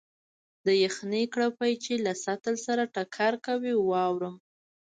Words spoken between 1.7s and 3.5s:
چې له سطل سره ټکر